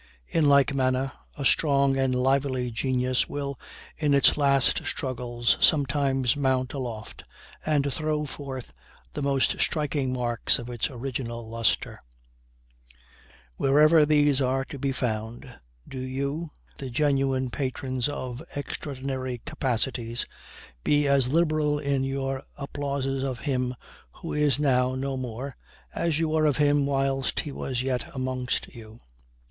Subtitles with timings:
[0.27, 3.59] In like manner, a strong and lively genius will,
[3.95, 7.23] in its last struggles, sometimes mount aloft,
[7.63, 8.73] and throw forth
[9.13, 11.99] the most striking marks of its original luster.
[13.57, 16.49] Wherever these are to be found, do you,
[16.79, 20.25] the genuine patrons of extraordinary capacities,
[20.83, 23.75] be as liberal in your applauses of him
[24.13, 25.55] who is now no more
[25.93, 28.97] as you were of him whilst he was yet amongst you.